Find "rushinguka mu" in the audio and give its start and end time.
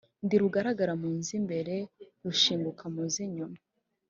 2.23-3.03